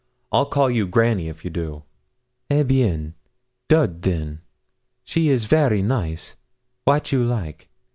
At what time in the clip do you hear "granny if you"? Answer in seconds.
0.87-1.51